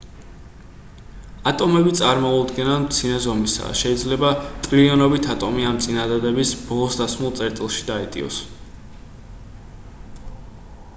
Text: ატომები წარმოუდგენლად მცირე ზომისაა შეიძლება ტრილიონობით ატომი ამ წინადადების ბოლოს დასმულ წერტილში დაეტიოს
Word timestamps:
ატომები 1.51 1.91
წარმოუდგენლად 1.99 2.81
მცირე 2.85 3.19
ზომისაა 3.27 3.75
შეიძლება 3.83 4.33
ტრილიონობით 4.69 5.29
ატომი 5.37 5.69
ამ 5.73 5.79
წინადადების 5.89 6.55
ბოლოს 6.65 6.99
დასმულ 7.05 7.37
წერტილში 7.43 7.89
დაეტიოს 7.95 8.43